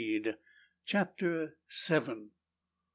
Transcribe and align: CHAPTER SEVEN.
CHAPTER 0.83 1.57
SEVEN. 1.67 2.31